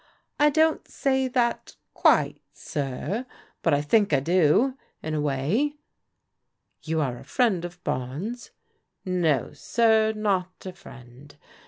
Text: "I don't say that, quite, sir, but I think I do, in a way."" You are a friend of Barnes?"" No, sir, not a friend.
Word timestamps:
"I 0.39 0.49
don't 0.49 0.87
say 0.87 1.27
that, 1.27 1.75
quite, 1.93 2.41
sir, 2.51 3.27
but 3.61 3.71
I 3.71 3.83
think 3.83 4.11
I 4.13 4.19
do, 4.19 4.75
in 5.03 5.13
a 5.13 5.21
way."" 5.21 5.75
You 6.81 7.01
are 7.01 7.17
a 7.19 7.23
friend 7.23 7.63
of 7.63 7.83
Barnes?"" 7.83 8.49
No, 9.05 9.53
sir, 9.53 10.11
not 10.15 10.65
a 10.65 10.73
friend. 10.73 11.35